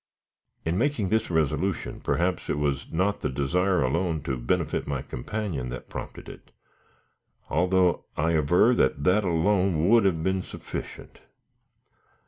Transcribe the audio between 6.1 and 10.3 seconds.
it, although I aver that that alone would have